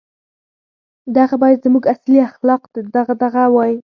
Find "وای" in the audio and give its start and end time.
3.55-3.73